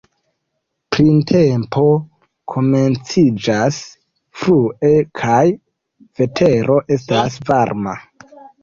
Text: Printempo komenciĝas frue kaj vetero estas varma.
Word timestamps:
Printempo 0.95 1.83
komenciĝas 2.55 3.79
frue 4.41 4.95
kaj 5.23 5.41
vetero 6.23 6.83
estas 6.99 7.43
varma. 7.55 8.01